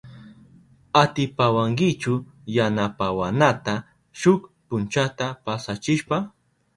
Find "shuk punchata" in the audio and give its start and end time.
4.19-5.25